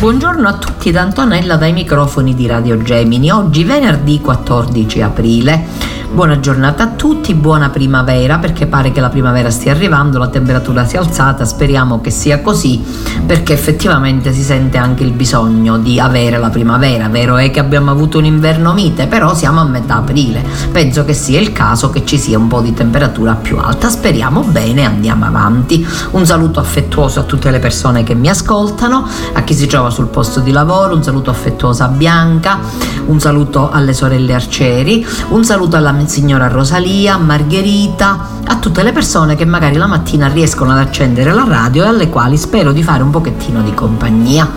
[0.00, 3.30] Buongiorno a tutti da Antonella dai microfoni di Radio Gemini.
[3.30, 5.66] Oggi venerdì 14 aprile.
[6.10, 10.86] Buona giornata a tutti, buona primavera perché pare che la primavera stia arrivando, la temperatura
[10.86, 12.82] sia alzata, speriamo che sia così
[13.26, 17.08] perché effettivamente si sente anche il bisogno di avere la primavera.
[17.08, 20.42] Vero è che abbiamo avuto un inverno mite, però siamo a metà aprile.
[20.72, 23.90] Penso che sia il caso che ci sia un po' di temperatura più alta.
[23.90, 25.86] Speriamo bene, andiamo avanti.
[26.12, 30.06] Un saluto affettuoso a tutte le persone che mi ascoltano, a chi si trova sul
[30.06, 32.58] posto di lavoro, un saluto affettuoso a Bianca,
[33.06, 38.92] un saluto alle sorelle Arcieri, un saluto alla signora Rosalia, a Margherita, a tutte le
[38.92, 42.82] persone che magari la mattina riescono ad accendere la radio e alle quali spero di
[42.82, 44.48] fare un pochettino di compagnia.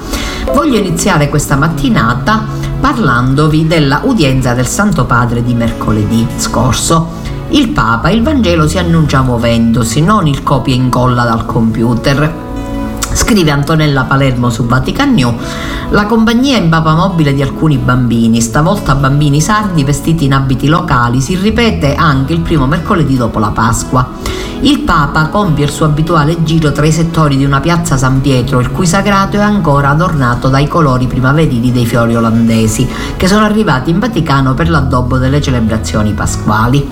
[0.53, 2.44] Voglio iniziare questa mattinata
[2.80, 7.19] parlandovi della udienza del Santo Padre di mercoledì scorso.
[7.50, 12.50] Il Papa, il Vangelo si annuncia muovendosi, non il copia e incolla dal computer.
[13.13, 15.38] Scrive Antonella Palermo su Vatican New,
[15.89, 21.21] la compagnia in papa mobile di alcuni bambini, stavolta bambini sardi vestiti in abiti locali,
[21.21, 24.39] si ripete anche il primo mercoledì dopo la Pasqua.
[24.63, 28.59] Il Papa compie il suo abituale giro tra i settori di una piazza San Pietro,
[28.59, 33.89] il cui sagrato è ancora adornato dai colori primaverili dei fiori olandesi, che sono arrivati
[33.89, 36.88] in Vaticano per l'addobbo delle celebrazioni pasquali.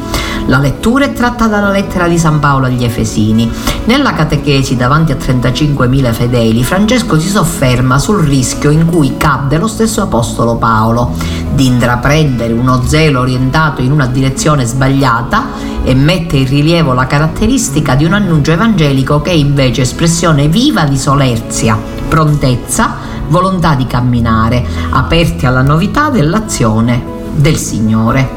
[0.48, 3.52] La lettura è tratta dalla lettera di San Paolo agli Efesini.
[3.86, 9.68] Nella catechesi davanti a 35.000 fedeli, Francesco si sofferma sul rischio in cui cadde lo
[9.68, 11.16] stesso Apostolo Paolo
[11.54, 15.48] di intraprendere uno zelo orientato in una direzione sbagliata
[15.84, 20.84] e mette in rilievo la caratteristica di un annuncio evangelico che è invece espressione viva
[20.84, 21.78] di solerzia,
[22.08, 22.96] prontezza,
[23.28, 27.04] volontà di camminare, aperti alla novità dell'azione
[27.36, 28.30] del Signore.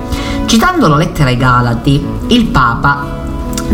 [0.46, 3.20] Citando la lettera ai Galati, il Papa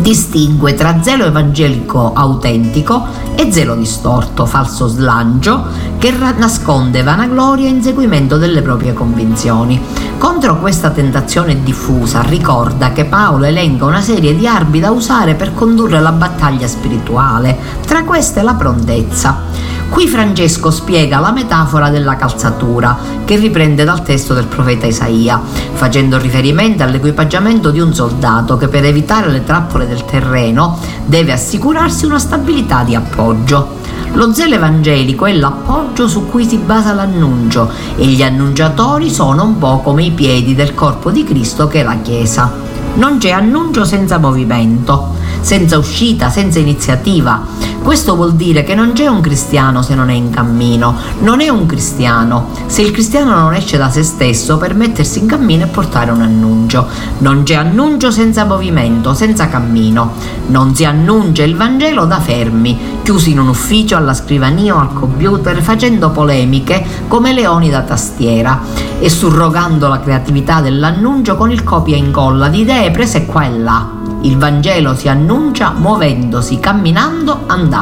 [0.00, 5.64] distingue tra zelo evangelico autentico e zelo distorto, falso slancio,
[5.98, 9.81] che nasconde vanagloria e inseguimento delle proprie convinzioni.
[10.19, 15.54] Contro questa tentazione diffusa ricorda che Paolo elenca una serie di armi da usare per
[15.54, 19.76] condurre la battaglia spirituale, tra queste la prontezza.
[19.91, 25.41] Qui Francesco spiega la metafora della calzatura, che riprende dal testo del profeta Isaia,
[25.72, 32.04] facendo riferimento all'equipaggiamento di un soldato che per evitare le trappole del terreno deve assicurarsi
[32.04, 33.77] una stabilità di appoggio.
[34.12, 39.59] Lo zelo evangelico è l'appoggio su cui si basa l'annuncio e gli annunciatori sono un
[39.59, 42.53] po' come i piedi del corpo di Cristo che è la Chiesa.
[42.94, 47.44] Non c'è annuncio senza movimento, senza uscita, senza iniziativa.
[47.88, 51.49] Questo vuol dire che non c'è un cristiano se non è in cammino, non è
[51.49, 55.69] un cristiano se il cristiano non esce da se stesso per mettersi in cammino e
[55.69, 56.87] portare un annuncio.
[57.21, 60.12] Non c'è annuncio senza movimento, senza cammino.
[60.48, 64.93] Non si annuncia il Vangelo da fermi, chiusi in un ufficio, alla scrivania o al
[64.93, 68.60] computer, facendo polemiche come leoni da tastiera
[68.98, 73.59] e surrogando la creatività dell'annuncio con il copia e incolla di idee prese qua e
[73.59, 73.97] là.
[74.22, 77.78] Il Vangelo si annuncia muovendosi, camminando, andando.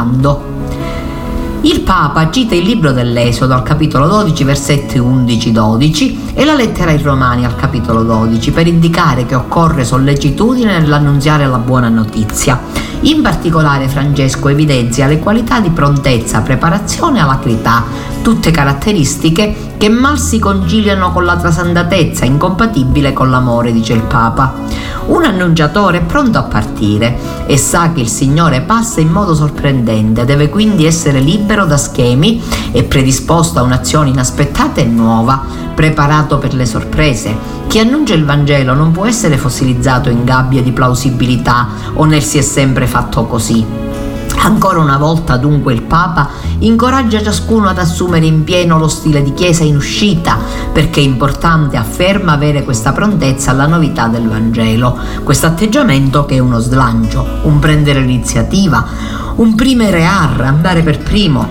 [1.62, 7.02] Il Papa cita il libro dell'Esodo al capitolo 12, versetti 11-12 e la lettera ai
[7.02, 12.60] Romani al capitolo 12 per indicare che occorre sollecitudine nell'annunziare la buona notizia.
[13.00, 17.84] In particolare Francesco evidenzia le qualità di prontezza, preparazione e alacrità,
[18.22, 24.54] tutte caratteristiche che mal si conciliano con la trasandatezza, incompatibile con l'amore, dice il Papa.
[25.06, 30.24] Un annunciatore è pronto a partire e sa che il Signore passa in modo sorprendente,
[30.24, 32.42] deve quindi essere libero da schemi
[32.72, 35.44] e predisposto a un'azione inaspettata e nuova,
[35.74, 37.36] preparato per le sorprese.
[37.68, 42.38] Chi annuncia il Vangelo non può essere fossilizzato in gabbie di plausibilità o nel si
[42.38, 43.95] è sempre fatto così.
[44.46, 46.28] Ancora una volta dunque il Papa
[46.60, 50.38] incoraggia ciascuno ad assumere in pieno lo stile di Chiesa in uscita,
[50.72, 56.38] perché è importante, afferma, avere questa prontezza alla novità del Vangelo, questo atteggiamento che è
[56.38, 58.86] uno slancio, un prendere l'iniziativa,
[59.34, 61.44] un primere ar, andare per primo.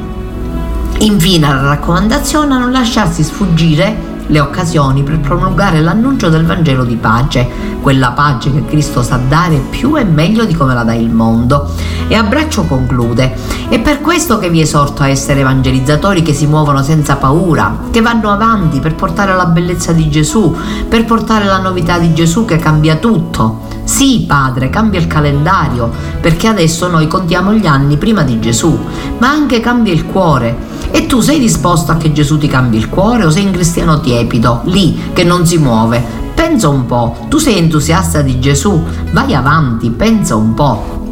[1.00, 6.96] Infine la raccomandazione a non lasciarsi sfuggire le occasioni per promulgare l'annuncio del Vangelo di
[6.96, 7.48] pace,
[7.82, 11.70] quella pace che Cristo sa dare più e meglio di come la dà il mondo.
[12.08, 13.36] E a braccio conclude,
[13.70, 18.02] è per questo che vi esorto a essere evangelizzatori che si muovono senza paura, che
[18.02, 20.56] vanno avanti per portare la bellezza di Gesù,
[20.88, 23.65] per portare la novità di Gesù che cambia tutto.
[23.86, 25.90] Sì, Padre, cambia il calendario,
[26.20, 28.78] perché adesso noi contiamo gli anni prima di Gesù,
[29.20, 32.90] ma anche cambia il cuore e tu sei disposto a che Gesù ti cambi il
[32.90, 36.04] cuore o sei un cristiano tiepido, lì, che non si muove?
[36.34, 41.05] Pensa un po', tu sei entusiasta di Gesù, vai avanti, pensa un po'.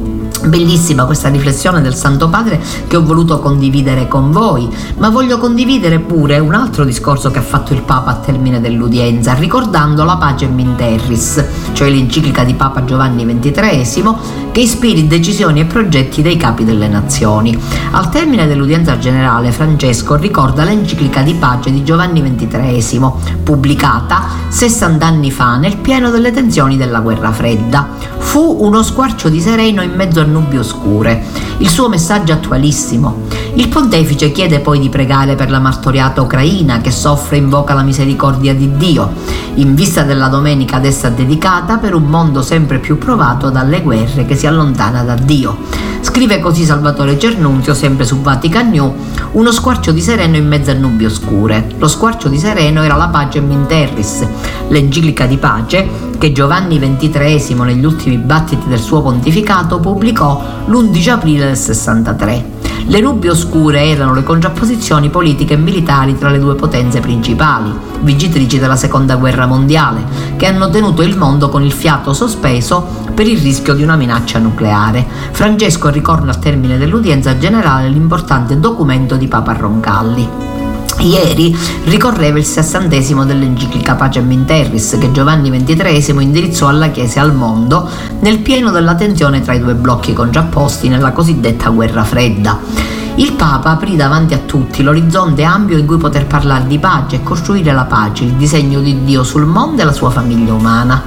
[0.45, 5.99] Bellissima questa riflessione del Santo Padre che ho voluto condividere con voi, ma voglio condividere
[5.99, 10.57] pure un altro discorso che ha fatto il Papa a termine dell'udienza, ricordando la Pacem
[10.59, 14.03] in Terris, cioè l'enciclica di Papa Giovanni XXIII,
[14.51, 17.57] che ispiri decisioni e progetti dei capi delle nazioni.
[17.91, 23.11] Al termine dell'udienza generale, Francesco ricorda l'enciclica di pace di Giovanni XXIII,
[23.43, 27.87] pubblicata 60 anni fa nel pieno delle tensioni della guerra fredda.
[28.17, 31.24] Fu uno squarcio di sereno in mezzo a nubi oscure.
[31.59, 33.21] Il suo messaggio attualissimo.
[33.53, 37.83] Il pontefice chiede poi di pregare per la martoriata ucraina che soffre e invoca la
[37.83, 39.13] misericordia di Dio,
[39.56, 44.25] in vista della domenica ad essa dedicata per un mondo sempre più provato dalle guerre
[44.25, 45.57] che si allontana da Dio.
[46.01, 48.94] Scrive così Salvatore Cernunzio, sempre su Vatican New,
[49.31, 51.69] uno squarcio di sereno in mezzo a nubi oscure.
[51.77, 54.27] Lo squarcio di sereno era la Pacem in Terris,
[54.68, 61.45] l'enciclica di pace che Giovanni XXIII negli ultimi battiti del suo pontificato pubblicò l'11 aprile
[61.45, 62.62] del 63.
[62.88, 67.71] Le nubi oscure erano le contrapposizioni politiche e militari tra le due potenze principali,
[68.01, 70.04] vincitrici della seconda guerra mondiale,
[70.36, 74.39] che hanno tenuto il mondo con il fiato sospeso per il rischio di una minaccia
[74.39, 75.06] nucleare.
[75.31, 80.62] Francesco ricorda al termine dell'udienza generale l'importante documento di Papa Roncalli.
[81.03, 81.53] Ieri
[81.83, 87.35] ricorreva il sessantesimo dell'enciclica Pacem in Terris che Giovanni XXIII indirizzò alla Chiesa e al
[87.35, 87.89] mondo
[88.21, 92.57] nel pieno della tensione tra i due blocchi contrapposti nella cosiddetta guerra fredda.
[93.15, 97.23] Il Papa aprì davanti a tutti l'orizzonte ampio in cui poter parlare di pace e
[97.23, 101.03] costruire la pace, il disegno di Dio sul mondo e la sua famiglia umana.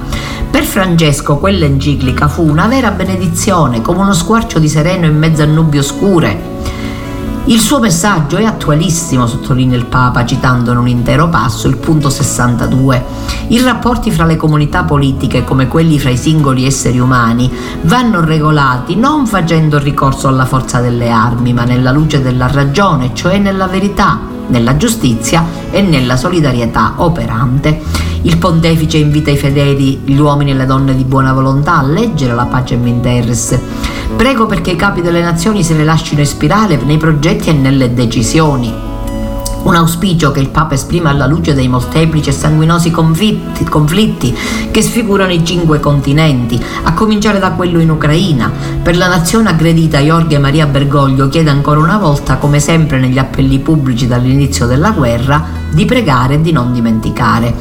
[0.49, 5.45] Per Francesco quell'enciclica fu una vera benedizione, come uno squarcio di sereno in mezzo a
[5.45, 6.55] nubi oscure
[7.47, 12.09] il suo messaggio è attualissimo, sottolinea il Papa citando in un intero passo il punto
[12.09, 13.05] 62.
[13.47, 17.49] I rapporti fra le comunità politiche, come quelli fra i singoli esseri umani,
[17.83, 23.37] vanno regolati non facendo ricorso alla forza delle armi, ma nella luce della ragione, cioè
[23.37, 27.81] nella verità, nella giustizia e nella solidarietà operante.
[28.23, 32.33] Il pontefice invita i fedeli, gli uomini e le donne di buona volontà a leggere
[32.33, 33.57] la pace in Terres.
[34.15, 38.85] Prego perché i capi delle nazioni se ne lasciano ispirare nei progetti e nelle decisioni.
[39.63, 44.33] Un auspicio che il Papa esprime alla luce dei molteplici e sanguinosi conflitti, conflitti,
[44.71, 48.49] che sfigurano i cinque continenti, a cominciare da quello in Ucraina.
[48.81, 53.59] Per la nazione aggredita Jorge Maria Bergoglio chiede ancora una volta, come sempre negli appelli
[53.59, 57.53] pubblici dall'inizio della guerra, di pregare e di non dimenticare.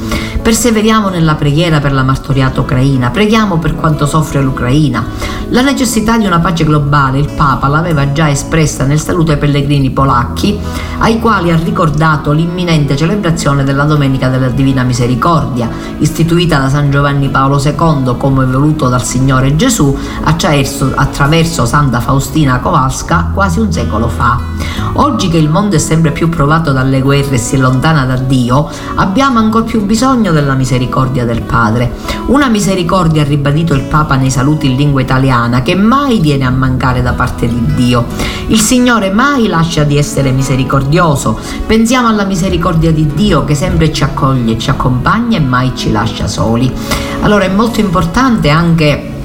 [0.47, 5.05] Perseveriamo nella preghiera per la martoriata ucraina, preghiamo per quanto soffre l'Ucraina.
[5.49, 9.91] La necessità di una pace globale il Papa l'aveva già espressa nel saluto ai pellegrini
[9.91, 10.59] polacchi,
[10.99, 17.29] ai quali ha ricordato l'imminente celebrazione della Domenica della Divina Misericordia, istituita da San Giovanni
[17.29, 24.39] Paolo II come voluto dal Signore Gesù attraverso, Santa Faustina Kowalska quasi un secolo fa.
[24.95, 28.71] Oggi che il mondo è sempre più provato dalle guerre e si allontana da Dio,
[28.95, 31.93] abbiamo ancor più bisogno della misericordia del Padre.
[32.27, 36.51] Una misericordia, ha ribadito il Papa nei saluti in lingua italiana, che mai viene a
[36.51, 38.07] mancare da parte di Dio.
[38.47, 41.39] Il Signore mai lascia di essere misericordioso.
[41.67, 46.27] Pensiamo alla misericordia di Dio che sempre ci accoglie, ci accompagna e mai ci lascia
[46.27, 46.73] soli.
[47.21, 49.16] Allora è molto importante anche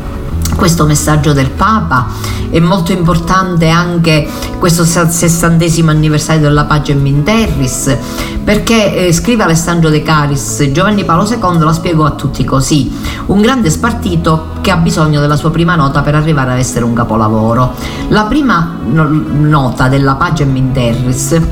[0.56, 2.08] questo messaggio del Papa,
[2.50, 4.28] è molto importante anche
[4.60, 7.96] questo sessantesimo anniversario della pace in Terris,
[8.44, 12.92] perché eh, scrive Alessandro De Caris, Giovanni Paolo II la spiegò a tutti così,
[13.28, 16.94] un grande spartito che ha bisogno della sua prima nota per arrivare a essere un
[16.94, 17.74] capolavoro.
[18.10, 20.72] La prima no- nota della Pagem in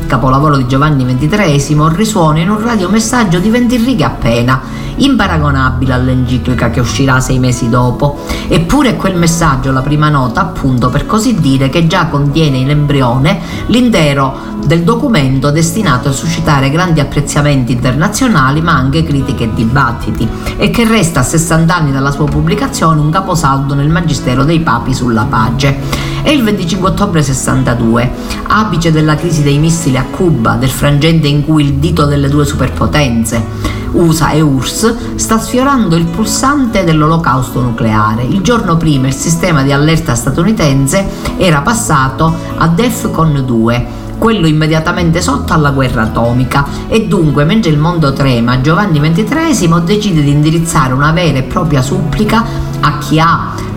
[0.07, 4.61] capolavoro di Giovanni XXIII, risuona in un radiomessaggio di 20 righe appena,
[4.95, 8.19] imparagonabile all'enciclica che uscirà sei mesi dopo.
[8.47, 13.39] Eppure quel messaggio, la prima nota, appunto per così dire, che già contiene in embrione
[13.67, 20.69] l'intero del documento destinato a suscitare grandi apprezzamenti internazionali ma anche critiche e dibattiti e
[20.69, 25.23] che resta a 60 anni dalla sua pubblicazione un caposaldo nel magistero dei papi sulla
[25.23, 25.77] pace.
[26.21, 28.11] È il 25 ottobre 62,
[28.47, 32.45] apice della crisi dei missili a Cuba, del frangente in cui il dito delle due
[32.45, 38.23] superpotenze USA e URSS sta sfiorando il pulsante dell'olocausto nucleare.
[38.23, 45.21] Il giorno prima il sistema di allerta statunitense era passato a DEFCON 2 quello immediatamente
[45.21, 50.91] sotto alla guerra atomica e dunque mentre il mondo trema Giovanni XXIII decide di indirizzare
[50.91, 52.43] una vera e propria supplica
[52.81, 53.19] a chi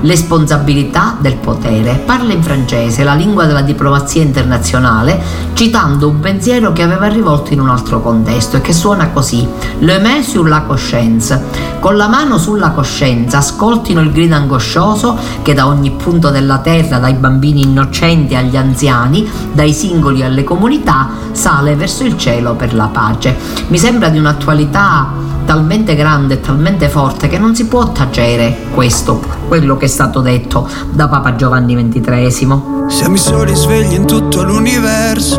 [0.02, 2.02] responsabilità del potere.
[2.04, 5.20] Parla in francese, la lingua della diplomazia internazionale,
[5.54, 9.46] citando un pensiero che aveva rivolto in un altro contesto e che suona così:
[9.78, 11.70] Le main sur la coscienza.
[11.80, 16.98] Con la mano sulla coscienza ascoltino il grido angoscioso che da ogni punto della terra,
[16.98, 22.86] dai bambini innocenti agli anziani, dai singoli alle comunità, sale verso il cielo per la
[22.86, 23.36] pace.
[23.68, 29.20] Mi sembra di un'attualità talmente grande e talmente forte che non si può tacere questo,
[29.48, 32.88] quello che stato detto da Papa Giovanni XXIII.
[32.88, 35.36] Siamo i soli svegli in tutto l'universo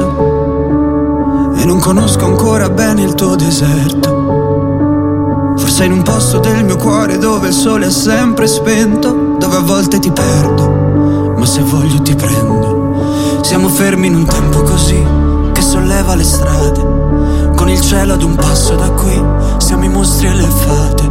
[1.58, 5.56] e non conosco ancora bene il tuo deserto.
[5.58, 9.62] Forse in un posto del mio cuore dove il sole è sempre spento, dove a
[9.62, 13.40] volte ti perdo, ma se voglio ti prendo.
[13.42, 15.04] Siamo fermi in un tempo così
[15.52, 16.92] che solleva le strade
[17.56, 19.20] con il cielo ad un passo da qui,
[19.58, 21.10] siamo i mostri e le fate.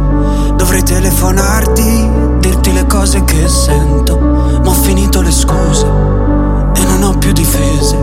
[0.55, 2.32] Dovrei telefonarti,
[2.73, 5.85] le cose che sento, ma ho finito le scuse
[6.75, 7.97] e non ho più difese.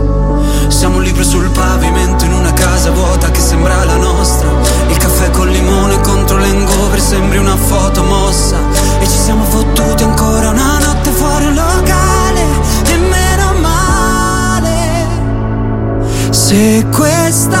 [0.69, 4.49] Siamo libri sul pavimento in una casa vuota che sembra la nostra.
[4.87, 8.57] Il caffè col limone contro l'engover sembri una foto mossa.
[8.99, 12.41] E ci siamo fottuti ancora una notte fuori un locale.
[12.85, 15.07] E meno male.
[16.29, 17.60] Se questa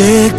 [0.00, 0.32] Se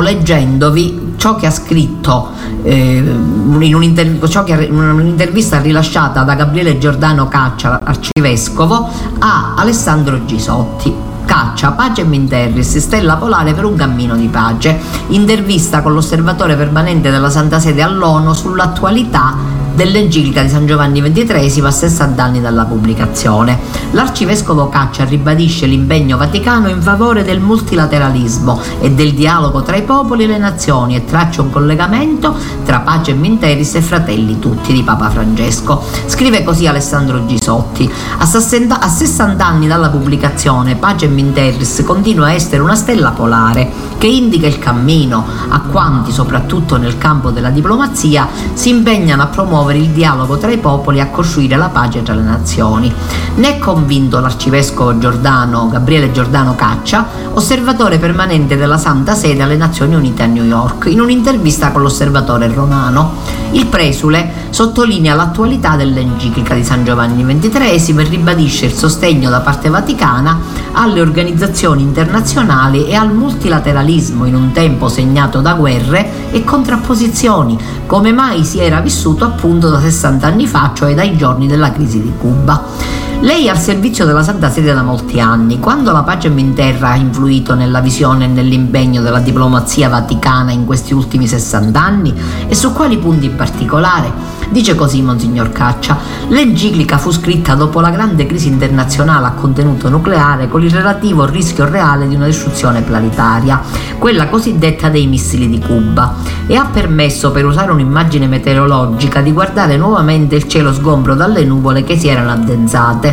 [0.00, 2.30] leggendovi ciò che ha scritto
[2.62, 8.88] eh, in, un'interv- ciò che, in un'intervista rilasciata da Gabriele Giordano Caccia, arcivescovo,
[9.18, 11.08] a Alessandro Gisotti.
[11.24, 14.76] Caccia, Pace e Minterris, Stella Polare per un cammino di pace.
[15.08, 21.70] Intervista con l'osservatore permanente della Santa Sede all'ONU sull'attualità dell'Enciclica di San Giovanni XXIII a
[21.70, 23.58] 60 anni dalla pubblicazione.
[23.92, 30.24] L'arcivescovo Caccia ribadisce l'impegno vaticano in favore del multilateralismo e del dialogo tra i popoli
[30.24, 34.82] e le nazioni e traccia un collegamento tra Pace e Minteris e Fratelli Tutti di
[34.82, 35.82] Papa Francesco.
[36.06, 37.90] Scrive così Alessandro Gisotti.
[38.18, 44.06] A 60 anni dalla pubblicazione Pace e Minteris continua a essere una stella polare che
[44.06, 49.88] indica il cammino a quanti, soprattutto nel campo della diplomazia, si impegnano a promuovere il
[49.88, 52.92] dialogo tra i popoli e a costruire la pace tra le nazioni.
[53.36, 59.94] Ne è convinto l'arcivescovo Giordano, Gabriele Giordano Caccia, osservatore permanente della Santa Sede alle Nazioni
[59.94, 63.12] Unite a New York, in un'intervista con l'osservatore romano.
[63.52, 69.68] Il presule sottolinea l'attualità dell'enciclica di San Giovanni XXIII e ribadisce il sostegno da parte
[69.68, 70.38] vaticana
[70.72, 78.12] alle organizzazioni internazionali e al multilateralismo in un tempo segnato da guerre e contrapposizioni, come
[78.12, 82.12] mai si era vissuto appunto da 60 anni fa, cioè dai giorni della crisi di
[82.18, 83.08] Cuba.
[83.22, 85.60] Lei è al servizio della Santa Sede da molti anni.
[85.60, 90.64] Quando la pace in terra ha influito nella visione e nell'impegno della diplomazia vaticana in
[90.64, 92.14] questi ultimi 60 anni
[92.48, 94.38] e su quali punti in particolare?
[94.48, 95.98] Dice così Monsignor Caccia,
[96.28, 101.68] l'enciclica fu scritta dopo la grande crisi internazionale a contenuto nucleare con il relativo rischio
[101.68, 103.60] reale di una distruzione planetaria,
[103.98, 106.16] quella cosiddetta dei missili di Cuba,
[106.48, 111.84] e ha permesso, per usare un'immagine meteorologica, di guardare nuovamente il cielo sgombro dalle nuvole
[111.84, 113.09] che si erano addensate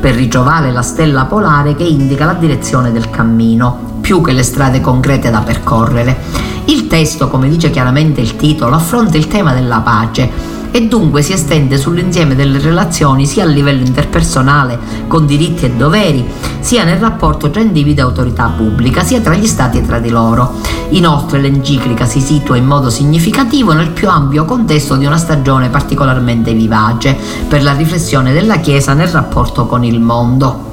[0.00, 4.80] per ritrovare la stella polare che indica la direzione del cammino, più che le strade
[4.80, 6.16] concrete da percorrere.
[6.66, 11.32] Il testo, come dice chiaramente il titolo, affronta il tema della pace e dunque si
[11.32, 16.24] estende sull'insieme delle relazioni sia a livello interpersonale con diritti e doveri,
[16.60, 20.10] sia nel rapporto tra individuo e autorità pubblica, sia tra gli stati e tra di
[20.10, 20.54] loro.
[20.90, 26.52] Inoltre l'enciclica si situa in modo significativo nel più ampio contesto di una stagione particolarmente
[26.52, 27.16] vivace
[27.48, 30.69] per la riflessione della Chiesa nel rapporto con il mondo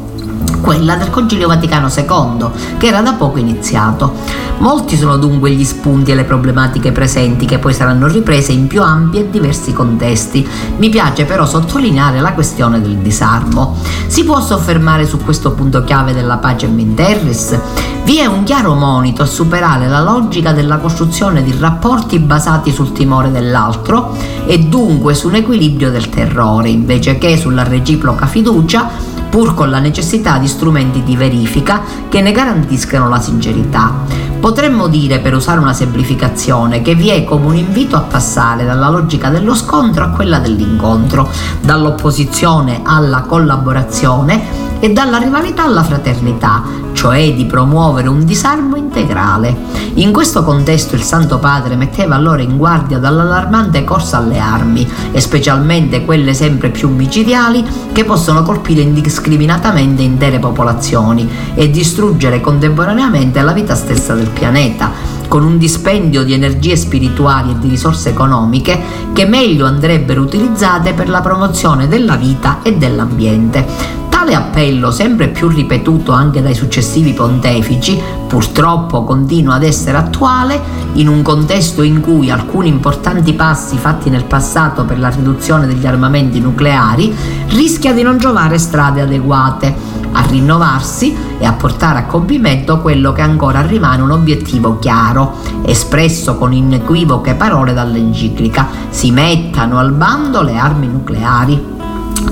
[0.62, 2.48] quella del Concilio Vaticano II,
[2.78, 4.14] che era da poco iniziato.
[4.60, 8.82] Molti sono dunque gli spunti e le problematiche presenti che poi saranno riprese in più
[8.82, 10.48] ampi e diversi contesti.
[10.78, 13.78] Mi piace però sottolineare la questione del disarmo.
[14.08, 17.58] Si può soffermare su questo punto chiave della pace in terris?
[18.04, 22.94] Vi è un chiaro monito a superare la logica della costruzione di rapporti basati sul
[22.94, 29.54] timore dell'altro e dunque su un equilibrio del terrore, invece che sulla reciproca fiducia pur
[29.54, 33.94] con la necessità di strumenti di verifica che ne garantiscano la sincerità.
[34.40, 38.90] Potremmo dire, per usare una semplificazione, che vi è come un invito a passare dalla
[38.90, 41.30] logica dello scontro a quella dell'incontro,
[41.62, 46.64] dall'opposizione alla collaborazione e dalla rivalità alla fraternità,
[46.98, 49.56] cioè di promuovere un disarmo integrale.
[49.94, 55.22] In questo contesto il Santo Padre metteva allora in guardia dall'allarmante corsa alle armi, e
[55.22, 63.54] specialmente quelle sempre più micidiali che possono colpire indiscriminatamente intere popolazioni e distruggere contemporaneamente la
[63.54, 64.90] vita stessa del pianeta
[65.28, 68.82] con un dispendio di energie spirituali e di risorse economiche
[69.14, 74.07] che meglio andrebbero utilizzate per la promozione della vita e dell'ambiente.
[74.28, 80.60] Tale appello, sempre più ripetuto anche dai successivi pontefici, purtroppo continua ad essere attuale
[80.96, 85.88] in un contesto in cui alcuni importanti passi fatti nel passato per la riduzione degli
[85.88, 87.16] armamenti nucleari
[87.52, 89.74] rischia di non trovare strade adeguate
[90.12, 96.36] a rinnovarsi e a portare a compimento quello che ancora rimane un obiettivo chiaro, espresso
[96.36, 101.77] con inequivoche parole dall'enciclica, si mettano al bando le armi nucleari.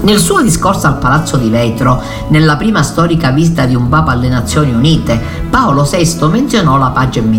[0.06, 4.30] Nel suo discorso al Palazzo di Vetro, nella prima storica visita di un Papa alle
[4.30, 7.30] Nazioni Unite, Paolo VI menzionò la pace in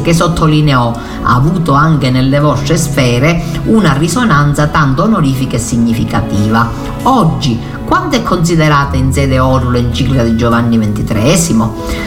[0.00, 0.90] che sottolineò
[1.22, 6.66] ha avuto anche nelle vostre sfere una risonanza tanto onorifica e significativa.
[7.02, 7.60] Oggi,
[7.92, 11.62] quanto è considerata in sede ONU l'enciclica di Giovanni XXIII?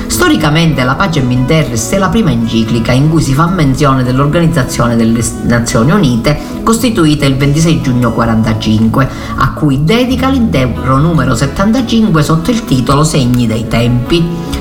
[0.07, 5.23] Storicamente la Pace in è la prima enciclica in cui si fa menzione dell'Organizzazione delle
[5.43, 12.65] Nazioni Unite costituita il 26 giugno 45, a cui dedica l'intero numero 75 sotto il
[12.65, 14.54] titolo Segni dei tempi.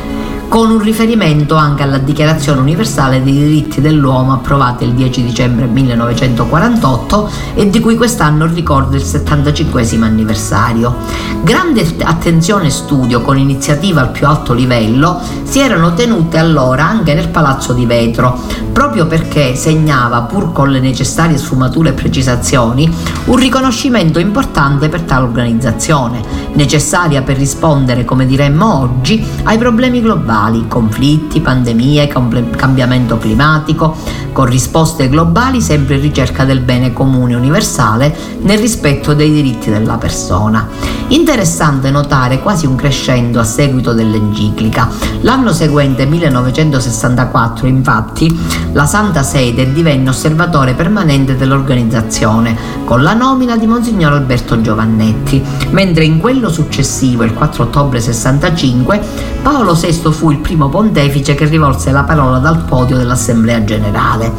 [0.55, 7.31] Con un riferimento anche alla Dichiarazione universale dei diritti dell'uomo approvata il 10 dicembre 1948
[7.55, 10.95] e di cui quest'anno ricorda il 75 anniversario.
[11.43, 17.15] Grande attenzione e studio con iniziativa al più alto livello si erano tenute allora anche
[17.15, 18.41] nel Palazzo di Vetro,
[18.73, 22.89] proprio perché segnava, pur con le necessarie sfumature e precisazioni,
[23.25, 26.23] un riconoscimento importante per tale organizzazione,
[26.55, 33.97] necessaria per rispondere, come diremmo oggi, ai problemi globali, conflitti, pandemie, cambiamento climatico,
[34.33, 39.97] con risposte globali sempre in ricerca del bene comune universale nel rispetto dei diritti della
[39.97, 40.69] persona.
[41.09, 44.89] Interessante notare quasi un crescendo a seguito dell'enciclica.
[45.21, 48.37] L'anno seguente, 1964, infatti,
[48.73, 56.05] la Santa Sede divenne osservatore permanente dell'organizzazione, con la nomina di Monsignor Alberto Giovannetti, mentre
[56.05, 59.01] in quello successivo, il 4 ottobre 65,
[59.43, 64.33] Paolo VI fu il primo pontefice che rivolse la parola dal podio dell'Assemblea Generale.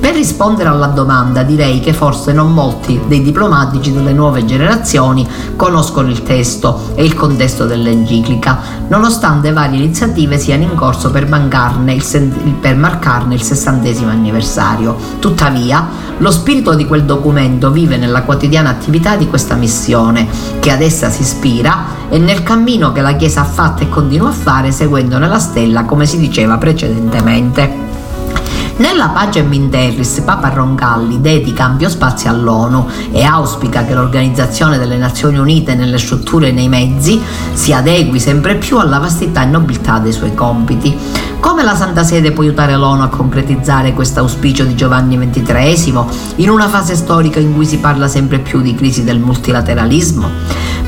[0.00, 5.26] Per rispondere alla domanda direi che forse non molti dei diplomatici delle nuove generazioni
[5.56, 12.56] conoscono il testo e il contesto dell'enciclica, nonostante varie iniziative siano in corso per, il,
[12.60, 14.96] per marcarne il sessantesimo anniversario.
[15.18, 15.86] Tuttavia,
[16.18, 20.28] lo spirito di quel documento vive nella quotidiana attività di questa missione,
[20.58, 24.28] che ad essa si ispira e nel cammino che la Chiesa ha fatto e continua
[24.28, 27.90] a fare seguendo nella stella come si diceva precedentemente.
[28.76, 35.38] Nella Pagem Interris Papa Roncalli dedica ampio spazio all'ONU e auspica che l'Organizzazione delle Nazioni
[35.38, 37.20] Unite nelle strutture e nei mezzi
[37.52, 40.96] si adegui sempre più alla vastità e nobiltà dei suoi compiti.
[41.38, 46.04] Come la Santa Sede può aiutare l'ONU a concretizzare questo auspicio di Giovanni XXIII
[46.36, 50.28] in una fase storica in cui si parla sempre più di crisi del multilateralismo?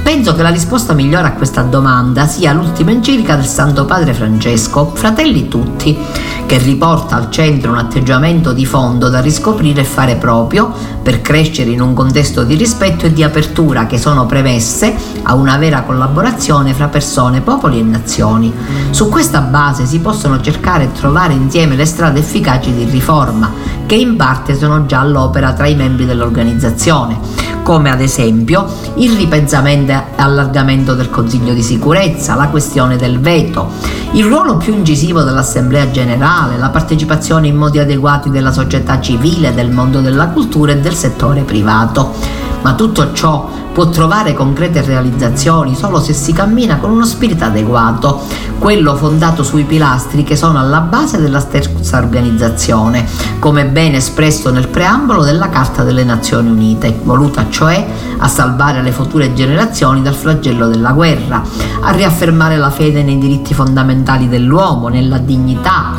[0.04, 4.92] Penso che la risposta migliore a questa domanda sia l'ultima enciclica del Santo Padre Francesco,
[4.94, 5.96] Fratelli tutti,
[6.44, 10.70] che riporta al centro un atteggiamento di fondo da riscoprire e fare proprio
[11.02, 15.56] per crescere in un contesto di rispetto e di apertura che sono premesse a una
[15.56, 18.52] vera collaborazione fra persone, popoli e nazioni.
[18.90, 23.50] Su questa base si possono cercare e trovare insieme le strade efficaci di riforma,
[23.86, 29.90] che in parte sono già all'opera tra i membri dell'organizzazione come ad esempio il ripensamento
[29.90, 33.70] e allargamento del Consiglio di sicurezza, la questione del veto,
[34.12, 39.70] il ruolo più incisivo dell'Assemblea generale, la partecipazione in modi adeguati della società civile, del
[39.70, 42.43] mondo della cultura e del settore privato.
[42.64, 48.22] Ma tutto ciò può trovare concrete realizzazioni solo se si cammina con uno spirito adeguato,
[48.58, 53.06] quello fondato sui pilastri che sono alla base della stessa organizzazione,
[53.38, 58.92] come ben espresso nel preambolo della Carta delle Nazioni Unite, voluta cioè a salvare le
[58.92, 61.42] future generazioni dal flagello della guerra,
[61.80, 65.92] a riaffermare la fede nei diritti fondamentali dell'uomo, nella dignità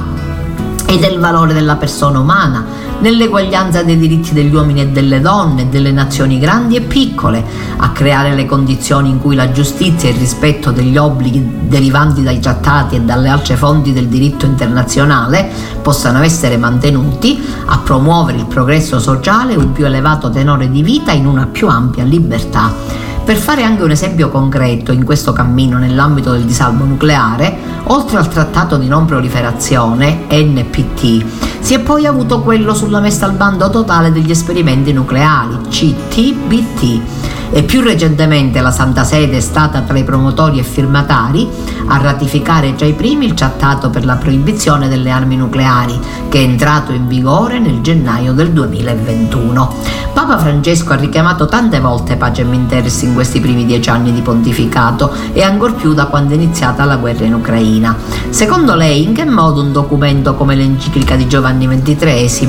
[0.88, 2.66] e del valore della persona umana,
[3.00, 7.44] nell'eguaglianza dei diritti degli uomini e delle donne, delle nazioni grandi e piccole,
[7.78, 12.40] a creare le condizioni in cui la giustizia e il rispetto degli obblighi derivanti dai
[12.40, 15.50] trattati e dalle altre fonti del diritto internazionale
[15.82, 21.26] possano essere mantenuti, a promuovere il progresso sociale un più elevato tenore di vita in
[21.26, 23.14] una più ampia libertà.
[23.26, 28.28] Per fare anche un esempio concreto in questo cammino nell'ambito del disalvo nucleare, oltre al
[28.28, 31.26] trattato di non proliferazione NPT,
[31.60, 37.64] si è poi avuto quello sulla messa al bando totale degli esperimenti nucleari, CTBT, e
[37.64, 41.48] più recentemente la Santa Sede è stata tra i promotori e firmatari
[41.88, 46.44] a ratificare tra i primi il trattato per la proibizione delle armi nucleari che è
[46.44, 50.04] entrato in vigore nel gennaio del 2021.
[50.16, 54.22] Papa Francesco ha richiamato tante volte Pacem in Terris in questi primi dieci anni di
[54.22, 57.96] pontificato e ancor più da quando è iniziata la guerra in Ucraina.
[58.30, 62.48] Secondo lei, in che modo un documento come l'enciclica di Giovanni XXIII,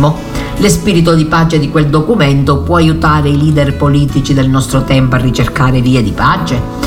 [0.59, 5.17] lo spirito di pace di quel documento può aiutare i leader politici del nostro tempo
[5.17, 6.87] a ricercare vie di pace?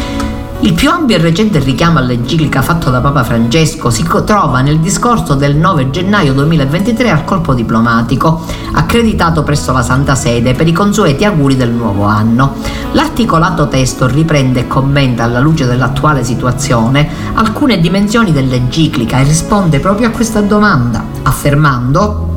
[0.61, 5.35] Il più ampio e recente richiamo all'enciclica fatto da Papa Francesco si trova nel discorso
[5.35, 8.41] del 9 gennaio 2023 al colpo diplomatico,
[8.73, 12.55] accreditato presso la Santa Sede per i consueti auguri del nuovo anno.
[12.91, 20.07] L'articolato testo riprende e commenta alla luce dell'attuale situazione alcune dimensioni dell'enciclica e risponde proprio
[20.07, 22.27] a questa domanda, affermando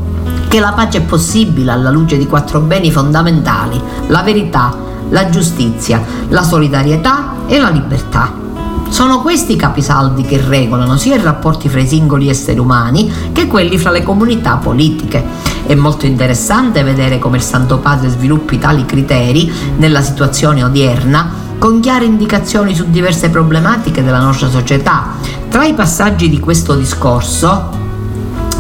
[0.47, 6.03] che la pace è possibile alla luce di quattro beni fondamentali, la verità, la giustizia,
[6.29, 8.41] la solidarietà e la libertà.
[8.89, 13.47] Sono questi i capisaldi che regolano sia i rapporti fra i singoli esseri umani che
[13.47, 15.25] quelli fra le comunità politiche.
[15.65, 21.81] È molto interessante vedere come il Santo Padre sviluppi tali criteri nella situazione odierna con
[21.81, 25.15] chiare indicazioni su diverse problematiche della nostra società.
[25.49, 27.82] Tra i passaggi di questo discorso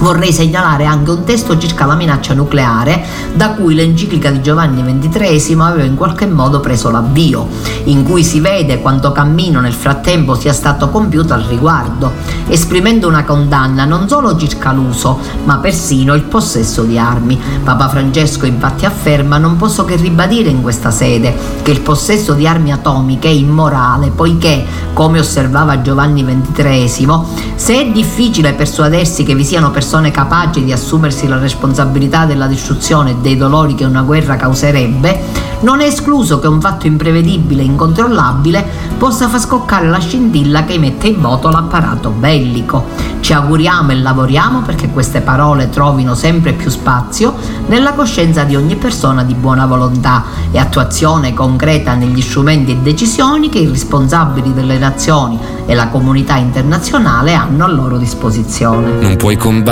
[0.03, 5.57] Vorrei segnalare anche un testo circa la minaccia nucleare da cui l'enciclica di Giovanni XXIII
[5.61, 7.47] aveva in qualche modo preso l'avvio,
[7.85, 12.11] in cui si vede quanto cammino nel frattempo sia stato compiuto al riguardo,
[12.49, 17.41] esprimendo una condanna non solo circa l'uso, ma persino il possesso di armi.
[17.63, 22.45] Papa Francesco infatti afferma non posso che ribadire in questa sede che il possesso di
[22.45, 27.09] armi atomiche è immorale, poiché, come osservava Giovanni XXIII,
[27.55, 32.47] se è difficile persuadersi che vi siano persone persone capaci di assumersi la responsabilità della
[32.47, 35.21] distruzione e dei dolori che una guerra causerebbe,
[35.61, 40.79] non è escluso che un fatto imprevedibile e incontrollabile possa far scoccare la scintilla che
[40.79, 43.11] mette in moto l'apparato bellico.
[43.21, 47.35] Ci auguriamo e lavoriamo perché queste parole trovino sempre più spazio
[47.67, 53.51] nella coscienza di ogni persona di buona volontà e attuazione concreta negli strumenti e decisioni
[53.51, 59.01] che i responsabili delle nazioni e la comunità internazionale hanno a loro disposizione.
[59.01, 59.72] Non puoi combattere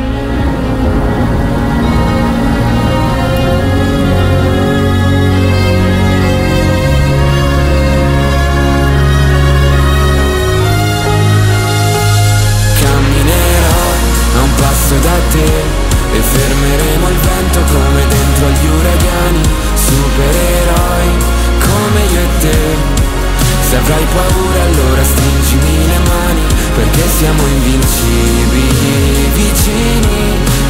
[27.21, 30.21] Siamo invincibili vicini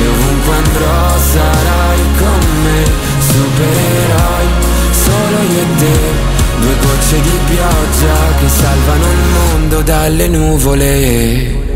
[0.02, 2.84] e ovunque andrò sarai con me,
[3.20, 4.48] supereroi
[4.92, 6.00] solo io e te.
[6.60, 11.71] Due gocce di pioggia che salvano il mondo dalle nuvole.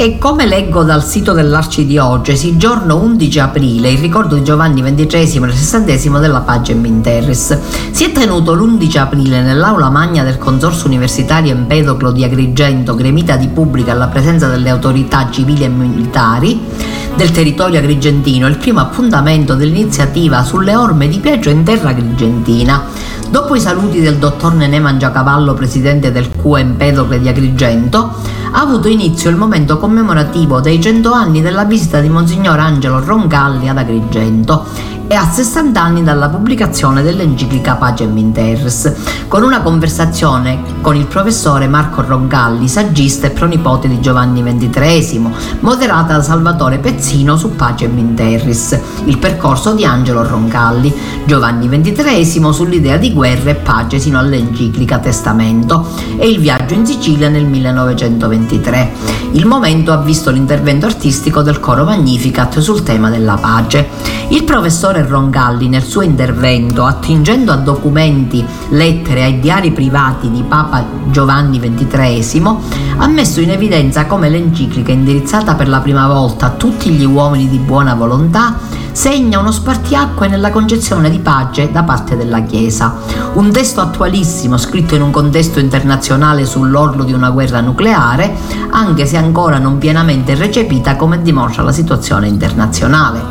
[0.00, 5.50] E come leggo dal sito dell'Arcidiocesi, giorno 11 aprile, il ricordo di Giovanni XXIII e
[5.50, 7.58] sessantesimo della Pagem in Terres.
[7.90, 13.48] Si è tenuto l'11 aprile nell'aula magna del Consorzio Universitario Empedoclo di Agrigento, gremita di
[13.48, 16.60] pubblica alla presenza delle autorità civili e militari
[17.16, 22.84] del territorio agrigentino, il primo appuntamento dell'iniziativa sulle orme di Piaggio in terra agrigentina.
[23.30, 28.88] Dopo i saluti del dottor Nenè Mangiacavallo, presidente del QE Empedocle di Agrigento, ha avuto
[28.88, 34.97] inizio il momento commemorativo dei 100 anni della visita di Monsignor Angelo Roncalli ad Agrigento
[35.08, 38.92] e a 60 anni dalla pubblicazione dell'enciclica Pacem in Terris,
[39.26, 46.16] con una conversazione con il professore Marco Rongalli, saggista e pronipote di Giovanni XXIII, moderata
[46.16, 50.94] da Salvatore Pezzino su Pacem in Terris, il percorso di Angelo Rongalli,
[51.24, 57.30] Giovanni XXIII sull'idea di guerra e pace sino all'enciclica Testamento e il viaggio in Sicilia
[57.30, 58.92] nel 1923.
[59.32, 63.88] Il momento ha visto l'intervento artistico del coro Magnificat sul tema della pace.
[64.28, 70.84] Il professore Rongalli nel suo intervento, attingendo a documenti, lettere ai diari privati di Papa
[71.10, 72.42] Giovanni XXIII,
[72.96, 77.48] ha messo in evidenza come l'enciclica indirizzata per la prima volta a tutti gli uomini
[77.48, 78.56] di buona volontà
[78.98, 82.96] segna uno spartiacque nella concezione di pace da parte della Chiesa.
[83.34, 88.34] Un testo attualissimo, scritto in un contesto internazionale sull'orlo di una guerra nucleare,
[88.70, 93.22] anche se ancora non pienamente recepita come dimostra la situazione internazionale.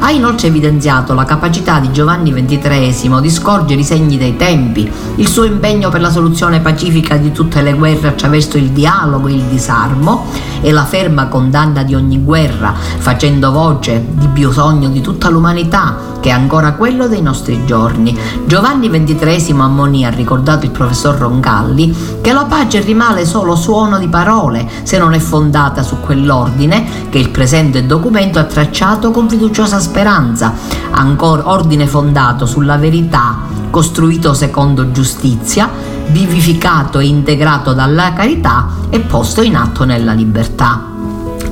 [0.00, 5.28] Ha inoltre evidenziato la capacità di Giovanni XXIII di scorgere i segni dei tempi, il
[5.28, 9.44] suo impegno per la soluzione pacifica di tutte le guerre attraverso il dialogo e il
[9.44, 10.26] disarmo
[10.60, 16.30] e la ferma condanna di ogni guerra, facendo voce di bisogno di tutta l'umanità che
[16.30, 18.16] è ancora quello dei nostri giorni.
[18.46, 24.08] Giovanni XXIII ammonì, ha ricordato il professor Rongalli, che la pace rimane solo suono di
[24.08, 29.80] parole se non è fondata su quell'ordine che il presente documento ha tracciato con fiduciosa
[29.80, 30.54] speranza,
[30.92, 35.68] ancora ordine fondato sulla verità, costruito secondo giustizia,
[36.06, 40.90] vivificato e integrato dalla carità e posto in atto nella libertà.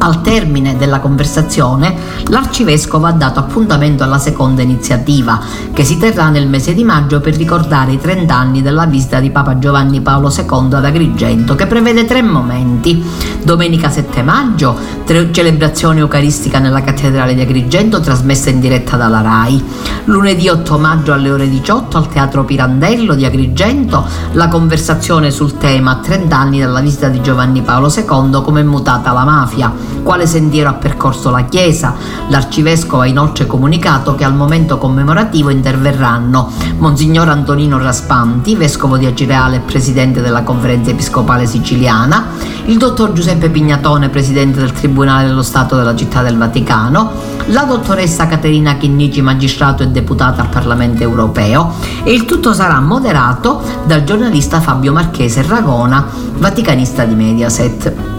[0.02, 1.94] Al termine della conversazione,
[2.28, 5.38] l'arcivescovo ha dato appuntamento alla seconda iniziativa,
[5.74, 9.28] che si terrà nel mese di maggio per ricordare i 30 anni della visita di
[9.28, 13.04] Papa Giovanni Paolo II ad Agrigento, che prevede tre momenti.
[13.42, 19.62] Domenica 7 maggio, tre celebrazione eucaristica nella cattedrale di Agrigento, trasmessa in diretta dalla RAI.
[20.04, 25.96] Lunedì 8 maggio alle ore 18 al Teatro Pirandello di Agrigento, la conversazione sul tema
[25.96, 30.70] 30 anni dalla visita di Giovanni Paolo II, come è mutata la mafia quale sentiero
[30.70, 31.94] ha percorso la Chiesa.
[32.28, 39.56] L'arcivescovo ha inoltre comunicato che al momento commemorativo interverranno Monsignor Antonino Raspanti, vescovo di Acireale
[39.56, 42.28] e presidente della conferenza episcopale siciliana,
[42.66, 47.10] il dottor Giuseppe Pignatone, presidente del Tribunale dello Stato della Città del Vaticano,
[47.46, 51.74] la dottoressa Caterina Chinnici, magistrato e deputata al Parlamento europeo
[52.04, 56.06] e il tutto sarà moderato dal giornalista Fabio Marchese Ragona,
[56.38, 58.09] vaticanista di Mediaset.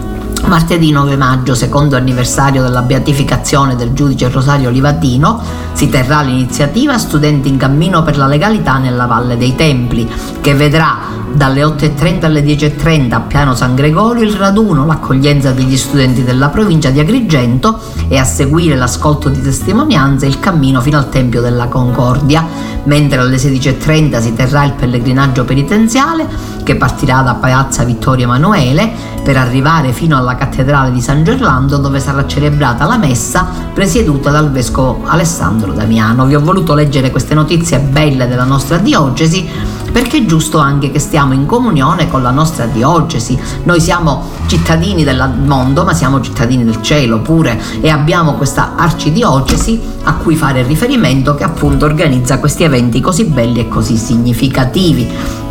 [0.51, 7.47] Martedì 9 maggio, secondo anniversario della beatificazione del giudice Rosario Livatino, si terrà l'iniziativa Studenti
[7.47, 10.05] in cammino per la legalità nella Valle dei Templi,
[10.41, 10.97] che vedrà
[11.33, 16.89] dalle 8.30 alle 10.30 a Piano San Gregorio il raduno, l'accoglienza degli studenti della provincia
[16.89, 22.45] di Agrigento e a seguire l'ascolto di testimonianze il cammino fino al Tempio della Concordia,
[22.83, 26.27] mentre alle 16.30 si terrà il pellegrinaggio penitenziale
[26.63, 28.89] che partirà da Piazza Vittorio Emanuele
[29.23, 34.51] per arrivare fino alla cattedrale di San Gerlando dove sarà celebrata la messa presieduta dal
[34.51, 36.25] vescovo Alessandro Damiano.
[36.25, 39.47] Vi ho voluto leggere queste notizie belle della nostra diocesi
[39.91, 43.37] perché è giusto anche che stiamo in comunione con la nostra diocesi.
[43.63, 49.79] Noi siamo cittadini del mondo, ma siamo cittadini del cielo pure e abbiamo questa arcidiocesi
[50.03, 55.49] a cui fare riferimento che appunto organizza questi eventi così belli e così significativi.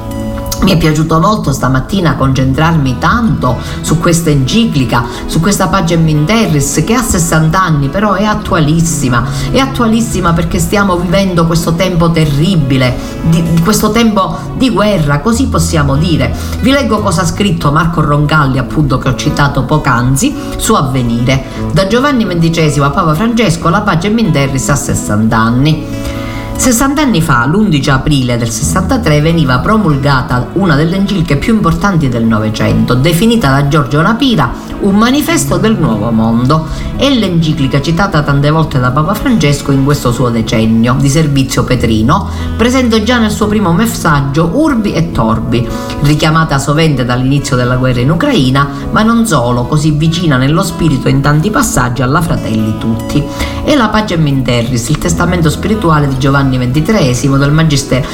[0.63, 6.83] Mi è piaciuto molto stamattina concentrarmi tanto su questa enciclica, su questa Pagem in Terris
[6.85, 12.95] che ha 60 anni però è attualissima, è attualissima perché stiamo vivendo questo tempo terribile,
[13.23, 16.35] di, questo tempo di guerra, così possiamo dire.
[16.61, 21.45] Vi leggo cosa ha scritto Marco Rongalli appunto che ho citato poc'anzi su Avvenire.
[21.73, 26.19] Da Giovanni XXI a Papa Francesco la Pagem in Terris ha 60 anni.
[26.61, 32.25] 60 anni fa, l'11 aprile del 63, veniva promulgata una delle enciliche più importanti del
[32.25, 36.67] Novecento, definita da Giorgio Napira un manifesto del nuovo mondo.
[36.97, 42.29] È l'enciclica citata tante volte da Papa Francesco in questo suo decennio di servizio petrino,
[42.57, 45.67] presente già nel suo primo messaggio Urbi e Torbi,
[46.03, 51.21] richiamata sovente dall'inizio della guerra in Ucraina, ma non solo, così vicina nello spirito in
[51.21, 53.23] tanti passaggi alla Fratelli Tutti.
[53.65, 58.07] È la Pagem in Terris, il testamento spirituale di Giovanni Giovanni XXIII del Magistero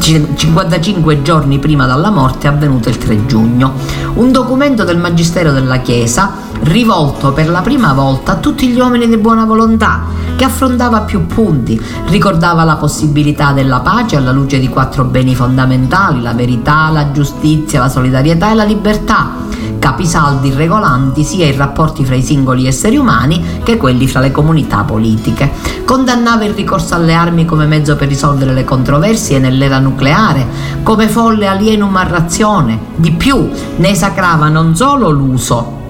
[0.00, 3.74] 55 giorni prima della morte avvenuta il 3 giugno.
[4.14, 9.06] Un documento del Magistero della Chiesa rivolto per la prima volta a tutti gli uomini
[9.06, 10.02] di buona volontà,
[10.36, 16.20] che affrontava più punti, ricordava la possibilità della pace alla luce di quattro beni fondamentali,
[16.20, 19.42] la verità, la giustizia, la solidarietà e la libertà
[19.84, 24.82] capisaldi regolanti sia i rapporti fra i singoli esseri umani che quelli fra le comunità
[24.82, 25.52] politiche.
[25.84, 30.46] Condannava il ricorso alle armi come mezzo per risolvere le controversie nell'era nucleare,
[30.82, 32.80] come folle alienum a razione.
[32.96, 35.82] Di più, ne esacrava non solo l'uso,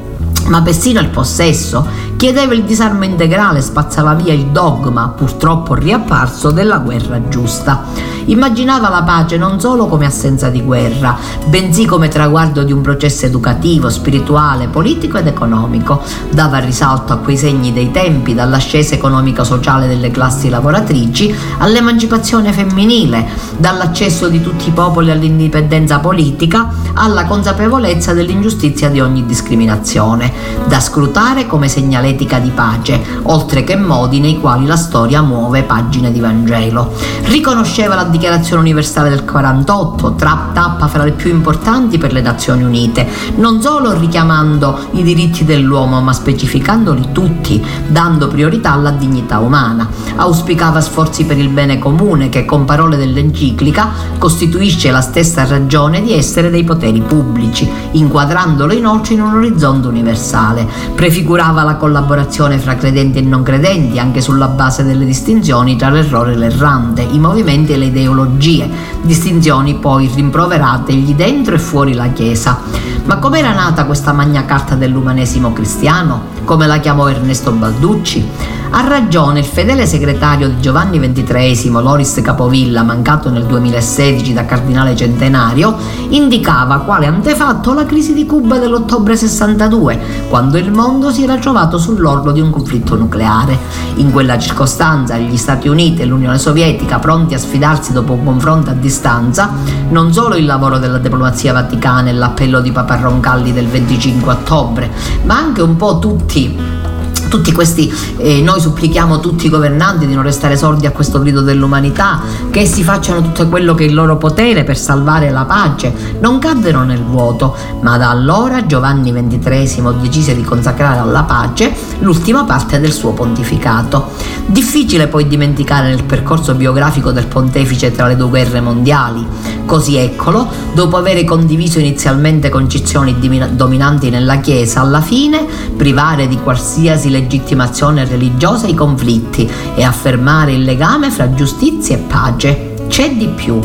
[0.48, 1.86] ma persino il possesso,
[2.16, 7.84] chiedeva il disarmo integrale, spazzava via il dogma, purtroppo riapparso, della guerra giusta.
[8.26, 11.16] Immaginava la pace non solo come assenza di guerra,
[11.46, 16.02] bensì come traguardo di un processo educativo, spirituale, politico ed economico.
[16.30, 23.26] Dava risalto a quei segni dei tempi, dall'ascesa economico-sociale delle classi lavoratrici all'emancipazione femminile,
[23.58, 30.32] dall'accesso di tutti i popoli all'indipendenza politica alla consapevolezza dell'ingiustizia di ogni discriminazione,
[30.66, 36.10] da scrutare come segnaletica di pace, oltre che modi nei quali la storia muove pagine
[36.10, 36.92] di Vangelo.
[37.24, 42.62] Riconosceva la Dichiarazione Universale del 48, tra, tappa fra le più importanti per le Nazioni
[42.62, 43.08] Unite,
[43.38, 49.88] non solo richiamando i diritti dell'uomo, ma specificandoli tutti, dando priorità alla dignità umana.
[50.14, 56.12] Auspicava sforzi per il bene comune, che con parole dell'enciclica costituisce la stessa ragione di
[56.12, 60.68] essere dei poteri pubblici, inquadrandolo inoltre in un orizzonte universale.
[60.94, 66.34] Prefigurava la collaborazione fra credenti e non credenti, anche sulla base delle distinzioni tra l'errore
[66.34, 72.08] e l'errante, i movimenti e le idee ideologie, distinzioni poi rimproverate dentro e fuori la
[72.08, 72.60] Chiesa.
[73.04, 76.32] Ma com'era nata questa magna carta dell'umanesimo cristiano?
[76.44, 78.28] Come la chiamò Ernesto Balducci?
[78.76, 84.96] Ha ragione il fedele segretario di Giovanni XXIII, Loris Capovilla, mancato nel 2016 da cardinale
[84.96, 85.76] centenario,
[86.08, 91.78] indicava quale antefatto la crisi di Cuba dell'ottobre 62, quando il mondo si era trovato
[91.78, 93.56] sull'orlo di un conflitto nucleare.
[93.98, 98.70] In quella circostanza gli Stati Uniti e l'Unione Sovietica, pronti a sfidarsi dopo un confronto
[98.70, 99.52] a distanza,
[99.90, 104.90] non solo il lavoro della diplomazia vaticana e l'appello di Papa Roncalli del 25 ottobre,
[105.22, 106.92] ma anche un po' tutti
[107.34, 111.40] tutti questi, eh, noi supplichiamo tutti i governanti di non restare sordi a questo grido
[111.40, 115.92] dell'umanità, che essi facciano tutto quello che è il loro potere per salvare la pace,
[116.20, 122.44] non caddero nel vuoto, ma da allora Giovanni XXIII decise di consacrare alla pace l'ultima
[122.44, 124.12] parte del suo pontificato.
[124.46, 129.26] Difficile poi dimenticare nel percorso biografico del pontefice tra le due guerre mondiali.
[129.66, 133.16] Così eccolo, dopo aver condiviso inizialmente concezioni
[133.54, 135.44] dominanti nella Chiesa, alla fine
[135.76, 142.00] privare di qualsiasi legge legittimazione religiosa i conflitti e affermare il legame fra giustizia e
[142.00, 142.74] pace.
[142.86, 143.58] C'è di più.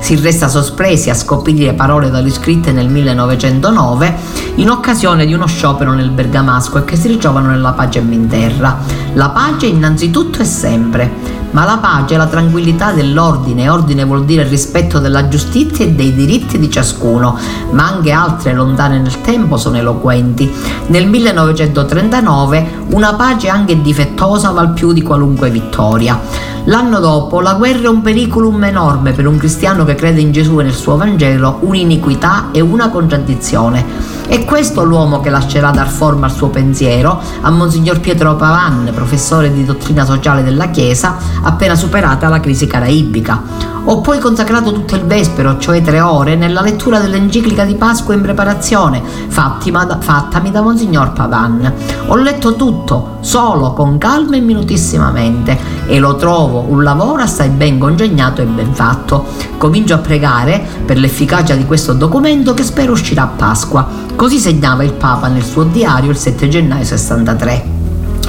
[0.00, 4.14] Si resta sospresi a scoprire parole da lui scritte nel 1909
[4.56, 8.78] in occasione di uno sciopero nel Bergamasco e che si ritrovano nella pace in terra.
[9.14, 11.10] La pace innanzitutto e sempre
[11.56, 13.70] ma la pace e la tranquillità dell'ordine.
[13.70, 17.38] Ordine vuol dire il rispetto della giustizia e dei diritti di ciascuno,
[17.70, 20.52] ma anche altre lontane nel tempo sono eloquenti.
[20.88, 26.20] Nel 1939 una pace anche difettosa val più di qualunque vittoria.
[26.64, 30.60] L'anno dopo la guerra è un periculum enorme per un cristiano che crede in Gesù
[30.60, 34.15] e nel suo Vangelo, un'iniquità e una contraddizione.
[34.28, 39.52] È questo l'uomo che lascerà dar forma al suo pensiero a Monsignor Pietro Pavan, professore
[39.52, 43.75] di dottrina sociale della Chiesa, appena superata la crisi caraibica.
[43.88, 48.20] Ho poi consacrato tutto il vespero, cioè tre ore, nella lettura dell'enciclica di Pasqua in
[48.20, 51.72] preparazione, da, fattami da Monsignor Pavan.
[52.08, 55.56] Ho letto tutto, solo, con calma e minutissimamente,
[55.86, 59.24] e lo trovo un lavoro assai ben congegnato e ben fatto.
[59.56, 63.86] Comincio a pregare per l'efficacia di questo documento che spero uscirà a Pasqua.
[64.16, 67.75] Così segnava il Papa nel suo diario il 7 gennaio 63.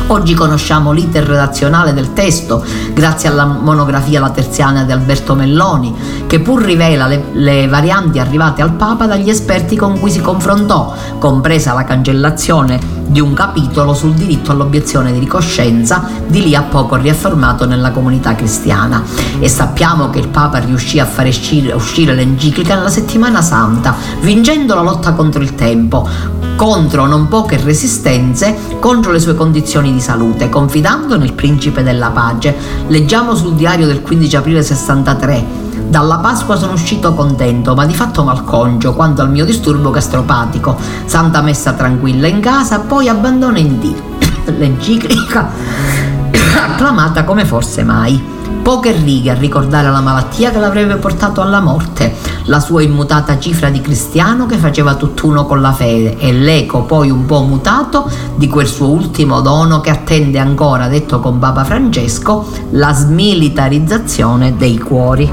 [0.10, 6.40] Oggi conosciamo l'iter redazionale del testo grazie alla monografia La Terziana di Alberto Melloni, che
[6.40, 11.74] pur rivela le, le, varianti arrivate al Papa dagli esperti con cui si confrontò, compresa
[11.74, 17.66] la cancellazione di un capitolo sul diritto all'obiezione di ricoscenza, di lì a poco riaffermato
[17.66, 19.04] nella comunità cristiana.
[19.40, 24.82] E sappiamo che il Papa riuscì a fare uscire l'enciclica nella settimana santa, vincendo la
[24.82, 26.08] lotta contro il tempo,
[26.56, 32.56] contro non poche resistenze, contro le sue condizioni di salute, confidando nel principe della pace.
[32.88, 35.66] Leggiamo sul diario del 15 aprile 63.
[35.88, 40.78] Dalla Pasqua sono uscito contento, ma di fatto malconcio quanto al mio disturbo gastropatico.
[41.06, 44.16] Santa messa tranquilla in casa, poi abbandono in Dio.
[44.58, 45.50] L'enciclica
[46.68, 48.36] acclamata come forse mai.
[48.62, 53.70] Poche righe a ricordare la malattia che l'avrebbe portato alla morte, la sua immutata cifra
[53.70, 58.48] di cristiano che faceva tutt'uno con la fede e l'eco poi un po' mutato di
[58.48, 65.32] quel suo ultimo dono che attende ancora, detto con Papa Francesco, la smilitarizzazione dei cuori.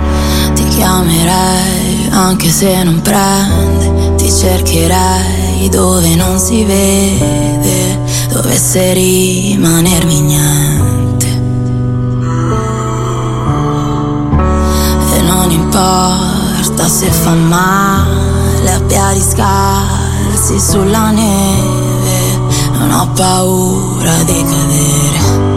[0.55, 7.99] Ti chiamerei anche se non prendi ti cercherei dove non si vede,
[8.33, 10.84] dovesse rimanermi niente.
[15.45, 22.39] Non importa se fa male a piedi scalzi sulla neve,
[22.79, 25.53] non ho paura di cadere.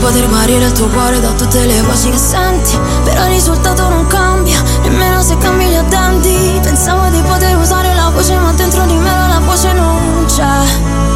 [0.00, 4.06] poter guarire il tuo cuore da tutte le voci che senti Però il risultato non
[4.06, 8.94] cambia, nemmeno se cambi gli attenti Pensavo di poter usare la voce ma dentro di
[8.94, 11.15] me la voce non c'è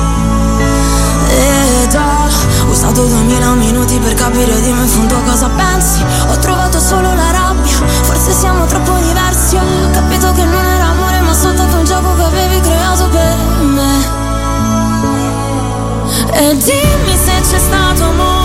[1.40, 6.04] Ed ho usato duemila minuti per capire di me in fondo cosa pensi.
[6.28, 9.56] Ho trovato solo la rabbia, forse siamo troppo diversi.
[9.56, 14.18] Ho capito che non era amore ma soltanto un gioco che avevi creato per me.
[16.32, 18.39] E dimmi se c'è stato amore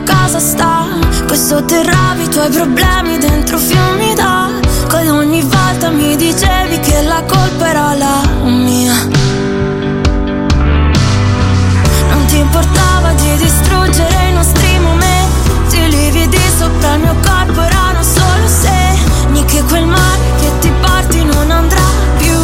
[0.00, 5.90] ritornavi a casa stanco e sotterravi i tuoi problemi dentro fiumi d'acqua e ogni volta
[5.90, 8.94] mi dicevi che la colpa era la mia.
[12.10, 18.02] Non ti importava di distruggere i nostri momenti, i lividi sopra il mio corpo erano
[18.02, 21.88] solo segni che quel mare che ti porti non andrà
[22.18, 22.38] più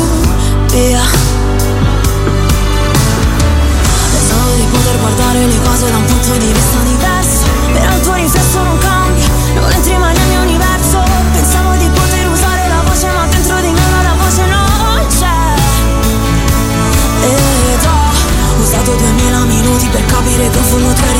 [0.71, 1.03] via.
[4.13, 6.56] Pensavo di poter guardare le cose da un punto di vista
[20.37, 21.16] minuti per capire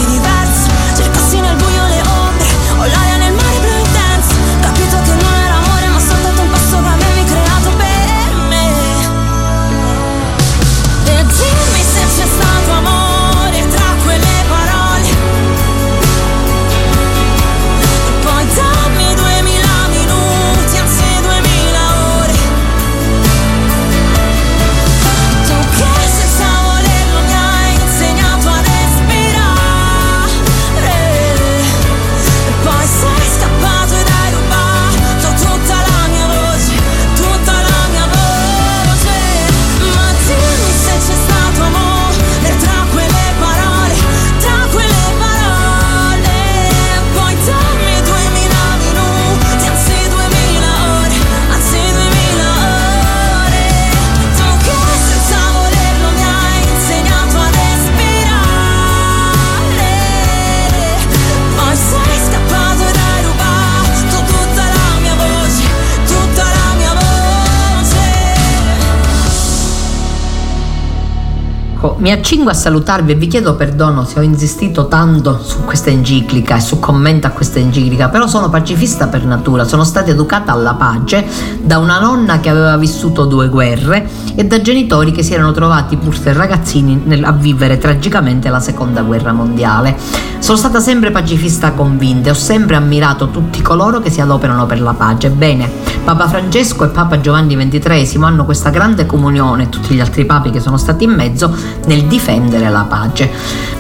[72.07, 76.55] Mi accingo a salutarvi e vi chiedo perdono se ho insistito tanto su questa enciclica
[76.55, 80.75] e su commento a questa enciclica, però sono pacifista per natura, sono stata educata alla
[80.75, 81.27] pace
[81.61, 85.97] da una nonna che aveva vissuto due guerre e da genitori che si erano trovati
[85.97, 89.97] pur se ragazzini nel- a vivere tragicamente la seconda guerra mondiale.
[90.39, 94.81] Sono stata sempre pacifista convinta e ho sempre ammirato tutti coloro che si adoperano per
[94.81, 95.31] la pace.
[95.31, 100.51] Bene, Papa Francesco e Papa Giovanni XXIII hanno questa grande comunione tutti gli altri papi
[100.51, 101.53] che sono stati in mezzo
[101.87, 103.29] nel difendere la pace.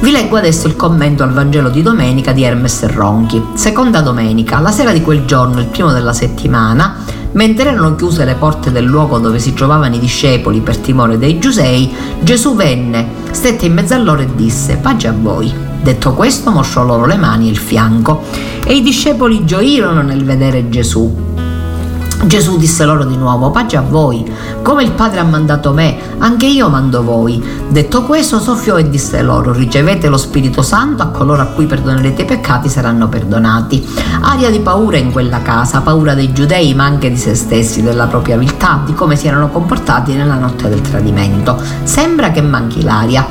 [0.01, 3.41] Vi leggo adesso il commento al Vangelo di domenica di Hermes Ronchi.
[3.55, 6.97] Seconda domenica, la sera di quel giorno, il primo della settimana,
[7.31, 11.39] mentre erano chiuse le porte del luogo dove si trovavano i discepoli per timore dei
[11.39, 15.55] Giusei, Gesù venne, stette in mezzo a loro e disse: Pace a voi.
[15.81, 18.25] Detto questo, mostrò loro le mani e il fianco,
[18.65, 21.46] e i discepoli gioirono nel vedere Gesù.
[22.25, 24.25] Gesù disse loro di nuovo, pace a voi,
[24.63, 27.43] come il Padre ha mandato me, anche io mando voi.
[27.69, 32.23] Detto questo, soffiò e disse loro, ricevete lo Spirito Santo, a coloro a cui perdonerete
[32.23, 33.87] i peccati saranno perdonati.
[34.23, 38.07] Aria di paura in quella casa, paura dei giudei, ma anche di se stessi, della
[38.07, 41.61] propria viltà, di come si erano comportati nella notte del tradimento.
[41.85, 43.27] Sembra che manchi l'aria.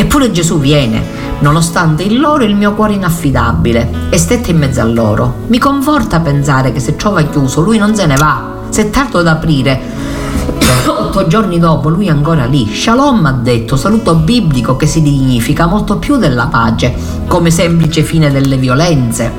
[0.00, 1.02] Eppure Gesù viene,
[1.40, 5.38] nonostante il loro il mio cuore inaffidabile, e stette in mezzo a loro.
[5.48, 8.58] Mi conforta pensare che se ciò va chiuso, lui non se ne va.
[8.68, 9.80] Se è tardo ad aprire,
[10.86, 12.72] otto giorni dopo lui è ancora lì.
[12.72, 16.94] Shalom ha detto, saluto biblico che si dignifica molto più della pace,
[17.26, 19.32] come semplice fine delle violenze.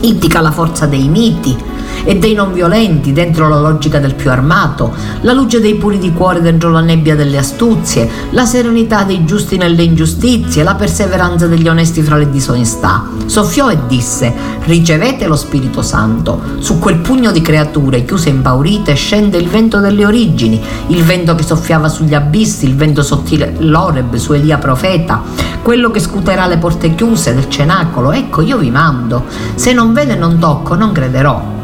[0.00, 1.56] Indica la forza dei miti
[2.04, 6.12] e dei non violenti dentro la logica del più armato, la luce dei puri di
[6.12, 11.68] cuore dentro la nebbia delle astuzie, la serenità dei giusti nelle ingiustizie, la perseveranza degli
[11.68, 13.08] onesti fra le disonestà.
[13.26, 14.32] Soffiò e disse:
[14.64, 16.40] Ricevete lo Spirito Santo.
[16.58, 21.34] Su quel pugno di creature chiuse e impaurite scende il vento delle origini, il vento
[21.34, 25.22] che soffiava sugli abissi, il vento sottile l'Oreb su Elia profeta,
[25.62, 28.12] quello che scuterà le porte chiuse del cenacolo.
[28.12, 29.24] Ecco, io vi mando.
[29.54, 31.61] Se non vedo e non tocco, non crederò.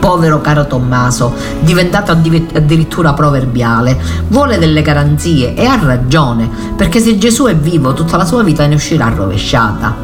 [0.00, 7.44] Povero caro Tommaso, diventato addirittura proverbiale, vuole delle garanzie e ha ragione, perché se Gesù
[7.44, 9.94] è vivo tutta la sua vita ne uscirà rovesciata.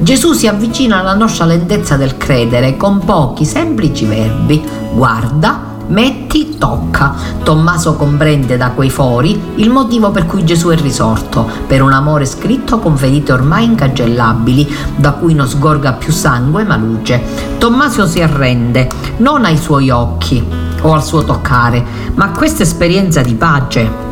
[0.00, 4.64] Gesù si avvicina alla nostra lentezza del credere con pochi semplici verbi.
[4.94, 7.14] Guarda, metti, tocca.
[7.42, 12.24] Tommaso comprende da quei fori il motivo per cui Gesù è risorto, per un amore
[12.24, 17.22] scritto con ferite ormai incagellabili, da cui non sgorga più sangue ma luce.
[17.58, 18.88] Tommaso si arrende,
[19.18, 20.42] non ai suoi occhi
[20.80, 21.84] o al suo toccare,
[22.14, 24.10] ma a questa esperienza di pace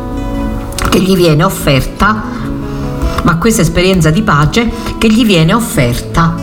[0.89, 2.21] che gli viene offerta,
[3.23, 6.35] ma questa esperienza di pace che gli viene offerta,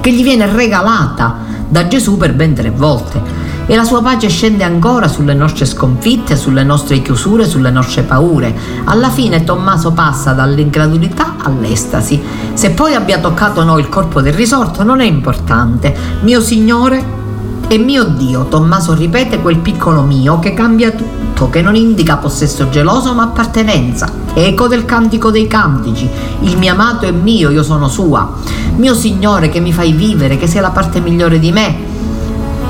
[0.00, 1.36] che gli viene regalata
[1.68, 6.36] da Gesù per ben tre volte e la sua pace scende ancora sulle nostre sconfitte,
[6.36, 8.54] sulle nostre chiusure, sulle nostre paure.
[8.84, 12.20] Alla fine Tommaso passa dall'incredulità all'estasi.
[12.52, 15.94] Se poi abbia toccato noi il corpo del risorto non è importante.
[16.20, 17.22] Mio Signore
[17.66, 22.68] e mio Dio, Tommaso ripete quel piccolo mio che cambia tutto, che non indica possesso
[22.68, 24.12] geloso ma appartenenza.
[24.34, 26.08] Eco del cantico dei cantici,
[26.40, 28.30] il mio amato è mio, io sono sua.
[28.76, 31.92] Mio Signore che mi fai vivere, che sei la parte migliore di me,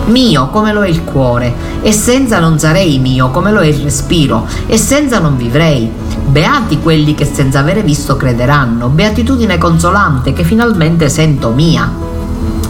[0.07, 3.83] mio come lo è il cuore, e senza non sarei mio come lo è il
[3.83, 5.91] respiro, e senza non vivrei.
[6.27, 11.91] Beati quelli che senza avere visto crederanno, beatitudine consolante che finalmente sento mia.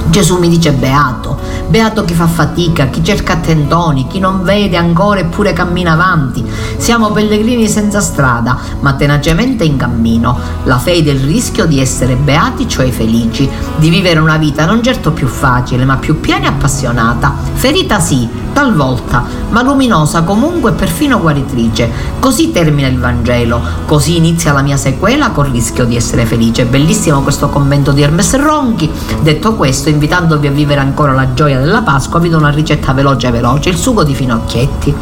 [0.07, 5.21] Gesù mi dice beato, beato chi fa fatica, chi cerca tentoni, chi non vede ancora
[5.21, 6.45] eppure cammina avanti.
[6.77, 10.39] Siamo pellegrini senza strada, ma tenacemente in cammino.
[10.65, 14.83] La fede e il rischio di essere beati, cioè felici, di vivere una vita non
[14.83, 17.35] certo più facile, ma più piena e appassionata.
[17.55, 21.91] Ferita sì, talvolta, ma luminosa comunque e perfino guaritrice.
[22.19, 26.65] Così termina il Vangelo, così inizia la mia sequela col rischio di essere felice.
[26.65, 28.91] Bellissimo questo commento di Hermes Ronchi.
[29.21, 33.31] Detto questo, invitandovi a vivere ancora la gioia della Pasqua, vi do una ricetta veloce
[33.31, 34.95] veloce, il sugo di finocchietti.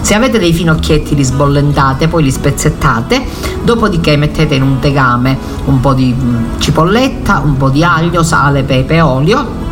[0.00, 3.24] Se avete dei finocchietti li sbollentate, poi li spezzettate,
[3.62, 8.62] dopodiché mettete in un tegame un po' di mm, cipolletta, un po' di aglio, sale,
[8.62, 9.65] pepe, olio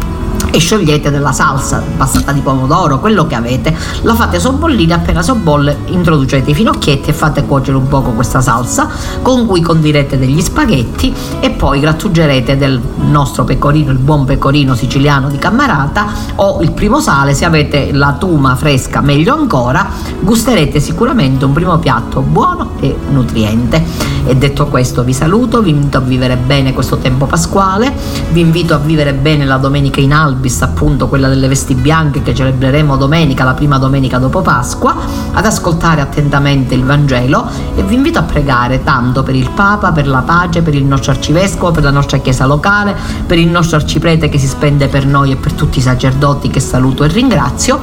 [0.55, 5.79] e sciogliete della salsa passata di pomodoro, quello che avete, la fate sobbollire, appena sobbolle
[5.87, 8.89] introducete i finocchietti e fate cuocere un poco questa salsa
[9.21, 15.29] con cui condirete degli spaghetti e poi grattugerete del nostro pecorino, il buon pecorino siciliano
[15.29, 19.89] di Cammarata o il primo sale, se avete la tuma fresca meglio ancora,
[20.21, 24.13] gusterete sicuramente un primo piatto buono e nutriente.
[24.27, 27.93] E detto questo vi saluto, vi invito a vivere bene questo tempo pasquale,
[28.31, 32.23] vi invito a vivere bene la domenica in albi Albis, appunto quella delle vesti bianche
[32.23, 34.95] che celebreremo domenica, la prima domenica dopo Pasqua,
[35.33, 40.07] ad ascoltare attentamente il Vangelo e vi invito a pregare tanto per il Papa, per
[40.07, 42.95] la pace, per il nostro arcivescovo, per la nostra chiesa locale,
[43.27, 46.61] per il nostro arciprete che si spende per noi e per tutti i sacerdoti che
[46.61, 47.81] saluto e ringrazio.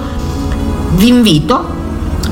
[0.92, 1.81] Vi invito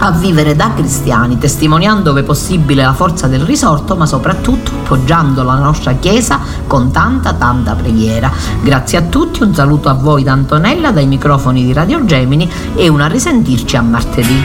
[0.02, 5.56] a vivere da cristiani, testimoniando ove possibile la forza del risorto, ma soprattutto appoggiando la
[5.56, 8.32] nostra Chiesa con tanta tanta preghiera.
[8.62, 12.88] Grazie a tutti, un saluto a voi da Antonella dai microfoni di Radio Gemini e
[12.88, 14.44] una risentirci a martedì.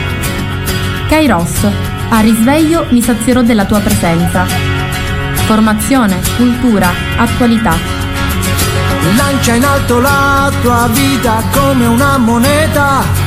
[1.07, 1.65] Kairos,
[2.09, 4.45] a risveglio mi sazierò della tua presenza.
[5.45, 7.73] Formazione, cultura, attualità.
[9.15, 13.23] Lancia in alto la tua vita come una moneta